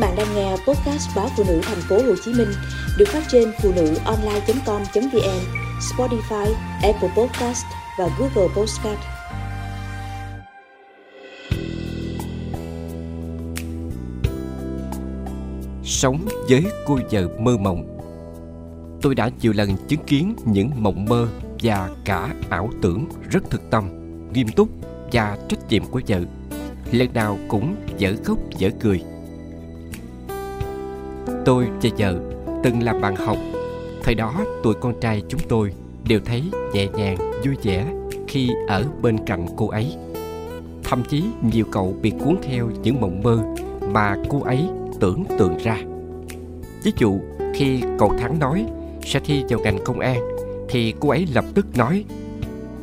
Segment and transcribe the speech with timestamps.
[0.00, 2.48] bạn đang nghe podcast báo phụ nữ thành phố Hồ Chí Minh
[2.98, 5.40] được phát trên phụ nữ online.com.vn,
[5.80, 7.64] Spotify, Apple Podcast
[7.98, 9.00] và Google Podcast.
[15.84, 17.96] Sống với cô vợ mơ mộng
[19.02, 21.28] Tôi đã nhiều lần chứng kiến những mộng mơ
[21.62, 23.90] và cả ảo tưởng rất thực tâm,
[24.32, 24.68] nghiêm túc
[25.12, 26.20] và trách nhiệm của vợ.
[26.92, 29.02] Lần nào cũng dở khóc dở cười
[31.44, 32.18] Tôi và vợ
[32.62, 33.36] từng làm bạn học
[34.02, 35.72] Thời đó tụi con trai chúng tôi
[36.08, 37.86] đều thấy nhẹ nhàng, vui vẻ
[38.28, 39.96] khi ở bên cạnh cô ấy.
[40.84, 43.38] Thậm chí nhiều cậu bị cuốn theo những mộng mơ
[43.92, 44.68] mà cô ấy
[45.00, 45.78] tưởng tượng ra.
[46.84, 47.20] Ví dụ,
[47.54, 48.66] khi cậu Thắng nói
[49.04, 50.20] sẽ thi vào ngành công an,
[50.68, 52.04] thì cô ấy lập tức nói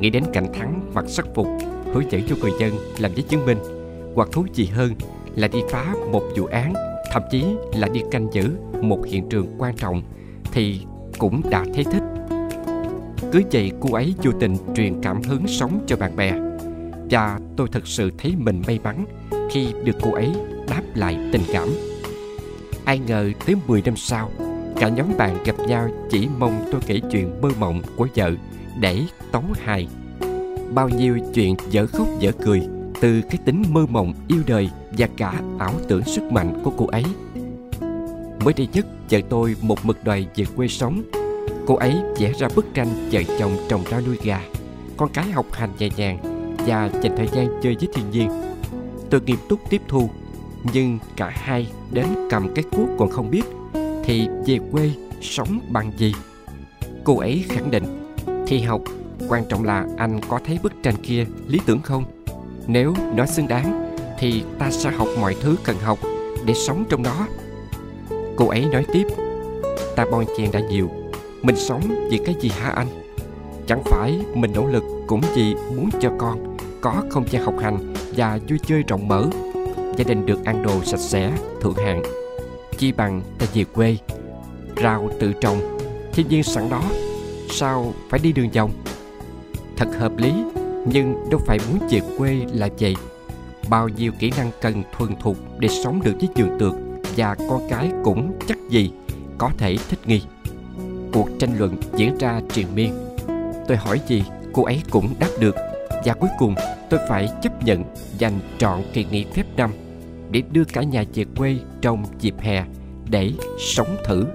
[0.00, 1.46] nghĩ đến cảnh Thắng mặc sắc phục
[1.92, 3.58] hướng dẫn cho người dân làm giấy chứng minh
[4.14, 4.92] hoặc thú gì hơn
[5.36, 6.74] là đi phá một vụ án
[7.12, 7.44] thậm chí
[7.74, 10.02] là đi canh giữ một hiện trường quan trọng
[10.52, 10.80] thì
[11.18, 12.02] cũng đã thấy thích.
[13.32, 16.32] Cứ vậy cô ấy vô tình truyền cảm hứng sống cho bạn bè.
[17.10, 19.04] Và tôi thật sự thấy mình may mắn
[19.50, 20.32] khi được cô ấy
[20.68, 21.68] đáp lại tình cảm.
[22.84, 24.30] Ai ngờ tới 10 năm sau,
[24.76, 28.30] cả nhóm bạn gặp nhau chỉ mong tôi kể chuyện mơ mộng của vợ
[28.80, 29.88] để tấu hài.
[30.74, 32.60] Bao nhiêu chuyện dở khóc dở cười
[33.02, 36.86] từ cái tính mơ mộng, yêu đời và cả ảo tưởng sức mạnh của cô
[36.86, 37.04] ấy.
[38.44, 41.02] Mới đây nhất, vợ tôi một mực đòi về quê sống.
[41.66, 44.40] Cô ấy vẽ ra bức tranh vợ chồng trồng rau nuôi gà,
[44.96, 46.18] con cái học hành nhẹ nhàng
[46.66, 48.30] và dành thời gian chơi với thiên nhiên.
[49.10, 50.10] Tôi nghiêm túc tiếp thu,
[50.72, 53.44] nhưng cả hai đến cầm cái cuốc còn không biết
[54.04, 56.14] thì về quê sống bằng gì.
[57.04, 57.84] Cô ấy khẳng định,
[58.46, 58.80] thi học,
[59.28, 62.04] quan trọng là anh có thấy bức tranh kia lý tưởng không?
[62.66, 65.98] Nếu nó xứng đáng, thì ta sẽ học mọi thứ cần học
[66.46, 67.26] để sống trong nó.
[68.36, 69.06] Cô ấy nói tiếp,
[69.96, 70.90] ta bon chen đã nhiều,
[71.42, 72.86] mình sống vì cái gì hả anh?
[73.66, 77.94] Chẳng phải mình nỗ lực cũng vì muốn cho con có không gian học hành
[78.16, 79.26] và vui chơi rộng mở,
[79.96, 82.02] gia đình được ăn đồ sạch sẽ, thượng hạng.
[82.78, 83.96] Chi bằng ta về quê
[84.82, 85.78] rau tự trồng,
[86.12, 86.82] thiên nhiên sẵn đó,
[87.50, 88.70] sao phải đi đường vòng?
[89.76, 90.32] Thật hợp lý
[90.86, 92.96] nhưng đâu phải muốn về quê là vậy.
[93.68, 97.68] Bao nhiêu kỹ năng cần thuần thục để sống được với trường tượng, và con
[97.70, 98.90] cái cũng chắc gì
[99.38, 100.22] có thể thích nghi.
[101.12, 102.92] Cuộc tranh luận diễn ra triền miên.
[103.68, 105.56] Tôi hỏi gì, cô ấy cũng đáp được.
[106.04, 106.54] Và cuối cùng,
[106.90, 107.84] tôi phải chấp nhận
[108.18, 109.70] dành trọn kỳ nghỉ phép năm
[110.30, 112.64] để đưa cả nhà về quê trong dịp hè
[113.10, 114.26] để sống thử.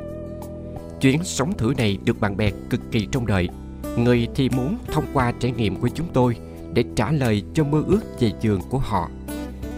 [1.02, 3.50] Chuyến sống thử này được bạn bè cực kỳ trông đợi
[3.98, 6.36] người thì muốn thông qua trải nghiệm của chúng tôi
[6.74, 9.10] để trả lời cho mơ ước về giường của họ.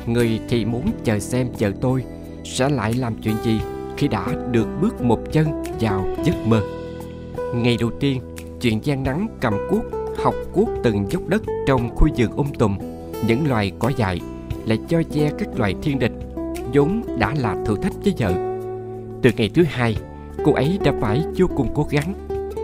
[0.06, 2.04] Người thì muốn chờ xem vợ tôi
[2.44, 3.60] sẽ lại làm chuyện gì
[3.98, 6.62] khi đã được bước một chân vào giấc mơ.
[7.56, 8.22] Ngày đầu tiên,
[8.62, 9.84] chuyện gian nắng cầm cuốc,
[10.24, 12.78] học cuốc từng dốc đất trong khu vườn um tùm,
[13.28, 14.22] những loài cỏ dại
[14.66, 16.12] lại cho che các loài thiên địch,
[16.74, 18.32] vốn đã là thử thách với vợ.
[19.22, 19.98] Từ ngày thứ hai,
[20.46, 22.14] cô ấy đã phải vô cùng cố gắng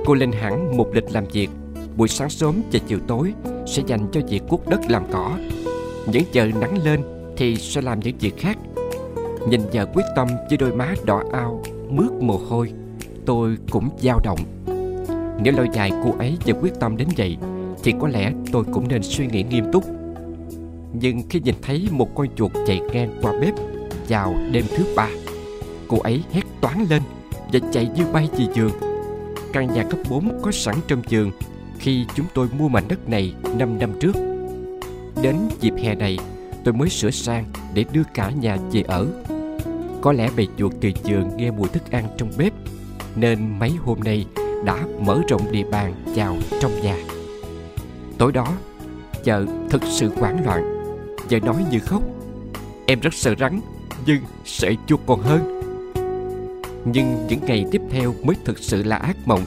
[0.06, 1.50] cô lên hẳn một lịch làm việc.
[1.98, 3.34] Buổi sáng sớm và chiều tối
[3.68, 5.38] sẽ dành cho việc cuốc đất làm cỏ.
[6.12, 7.02] Những giờ nắng lên
[7.38, 8.58] thì sẽ làm những việc khác.
[9.50, 12.72] Nhìn vợ quyết tâm với đôi má đỏ ao, mướt mồ hôi,
[13.26, 14.40] tôi cũng dao động.
[15.44, 17.38] Nếu lâu dài cô ấy và quyết tâm đến vậy
[17.84, 19.84] thì có lẽ tôi cũng nên suy nghĩ nghiêm túc.
[20.94, 23.54] Nhưng khi nhìn thấy một con chuột chạy ngang qua bếp
[24.10, 25.10] vào đêm thứ ba,
[25.88, 27.02] cô ấy hét toáng lên
[27.54, 28.72] và chạy như bay về giường
[29.56, 31.32] căn nhà cấp 4 có sẵn trong giường
[31.80, 34.16] khi chúng tôi mua mảnh đất này 5 năm trước.
[35.22, 36.18] Đến dịp hè này,
[36.64, 39.08] tôi mới sửa sang để đưa cả nhà về ở.
[40.02, 42.54] Có lẽ bầy chuột từ giường nghe mùi thức ăn trong bếp,
[43.16, 44.26] nên mấy hôm nay
[44.66, 46.98] đã mở rộng địa bàn vào trong nhà.
[48.18, 48.48] Tối đó,
[49.26, 50.64] vợ thực sự hoảng loạn.
[51.30, 52.04] Vợ nói như khóc.
[52.88, 53.62] Em rất sợ rắn,
[54.06, 55.62] nhưng sợ chuột còn hơn.
[56.86, 59.46] Nhưng những ngày tiếp theo mới thực sự là ác mộng.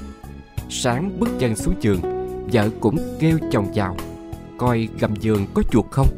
[0.71, 2.01] Sáng bước chân xuống giường,
[2.53, 3.97] vợ cũng kêu chồng vào
[4.59, 6.09] coi gầm giường có chuột không.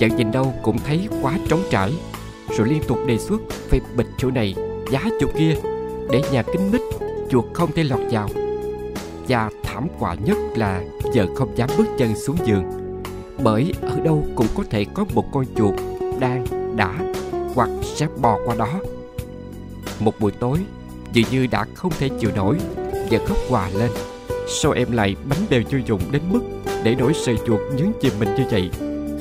[0.00, 1.92] Vợ nhìn đâu cũng thấy quá trống trải
[2.58, 4.54] rồi liên tục đề xuất phải bịch chỗ này
[4.92, 5.54] giá chỗ kia
[6.10, 6.80] để nhà kính mít
[7.30, 8.28] chuột không thể lọt vào.
[9.28, 10.82] Và thảm họa nhất là
[11.14, 12.64] vợ không dám bước chân xuống giường
[13.42, 15.74] bởi ở đâu cũng có thể có một con chuột
[16.20, 16.46] đang
[16.76, 16.94] đã
[17.54, 18.80] hoặc sẽ bò qua đó.
[20.00, 20.58] Một buổi tối
[21.12, 22.58] dường như đã không thể chịu nổi
[23.10, 23.90] và khóc hòa lên.
[24.48, 26.40] Sao em lại bánh bèo chưa dụng đến mức
[26.84, 28.70] Để nỗi sợi chuột nhấn chìm mình như vậy?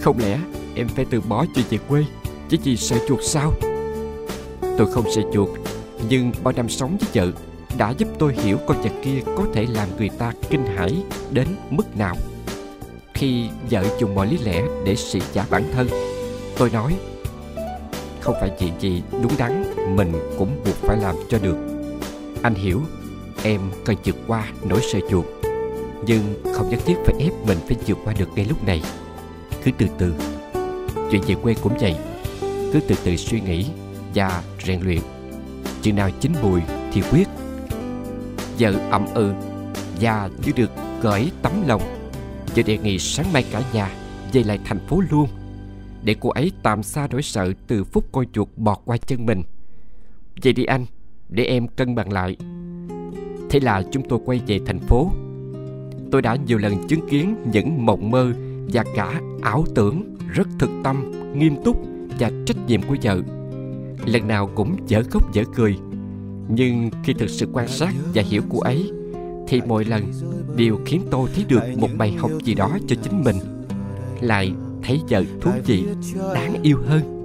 [0.01, 0.39] Không lẽ
[0.75, 2.06] em phải từ bỏ chuyện về quê,
[2.50, 3.54] Chỉ vì sợi chuột sao?
[4.78, 5.50] Tôi không sợi chuột,
[6.10, 7.31] Nhưng bao năm sống với vợ
[7.78, 10.95] Đã giúp tôi hiểu con vật kia có thể làm người ta kinh hãi
[11.31, 12.16] đến mức nào.
[13.13, 15.88] Khi vợ dùng mọi lý lẽ để xị trả bản thân,
[16.57, 16.95] Tôi nói,
[18.19, 19.63] Không phải chuyện gì đúng đắn,
[19.95, 21.57] Mình cũng buộc phải làm cho được.
[22.42, 22.81] Anh hiểu
[23.48, 25.26] Em cần vượt qua nỗi sợ chuột
[26.06, 28.82] Nhưng không nhất thiết phải ép mình phải vượt qua được ngay lúc này.
[29.64, 30.14] Cứ từ từ.
[31.12, 31.96] Chuyện về quê cũng vậy.
[32.42, 33.66] Cứ từ từ suy nghĩ
[34.16, 35.02] Và rèn luyện.
[35.82, 36.62] Chừng nào chín mùi
[36.94, 37.28] thì quyết.
[38.58, 39.34] Giờ ậm ừ
[40.02, 40.72] Và như được
[41.02, 41.82] gửi tấm lòng.
[42.56, 43.92] Vợ đề nghị sáng mai cả nhà
[44.34, 45.30] Về lại thành phố luôn.
[46.04, 49.44] Để cô ấy tạm xa nỗi sợ Từ phút con chuột bọt qua chân mình.
[50.44, 50.86] Vậy đi anh,
[51.30, 52.38] Để em cân bằng lại.
[53.50, 55.12] Thế là chúng tôi quay về thành phố.
[56.12, 58.34] Tôi đã nhiều lần chứng kiến những mộng mơ
[58.74, 61.86] Và cả ảo tưởng rất thực tâm, nghiêm túc
[62.20, 63.22] và trách nhiệm của vợ.
[64.06, 65.78] Lần nào cũng dở khóc dở cười.
[66.50, 68.92] Nhưng khi thực sự quan sát và hiểu cô ấy
[69.48, 70.04] Thì mỗi lần
[70.56, 73.36] đều khiến tôi thấy được một bài học gì đó cho chính mình.
[74.22, 74.54] Lại
[74.84, 75.86] thấy vợ thú vị,
[76.34, 77.17] đáng yêu hơn.